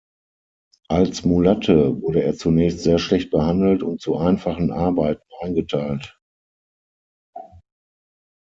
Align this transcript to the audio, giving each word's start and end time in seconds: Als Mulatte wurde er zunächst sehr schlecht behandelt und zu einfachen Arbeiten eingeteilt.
Als 0.89 1.25
Mulatte 1.25 2.01
wurde 2.01 2.23
er 2.23 2.35
zunächst 2.35 2.79
sehr 2.79 2.97
schlecht 2.97 3.29
behandelt 3.29 3.83
und 3.83 4.01
zu 4.01 4.17
einfachen 4.17 4.71
Arbeiten 4.71 5.21
eingeteilt. 5.41 6.19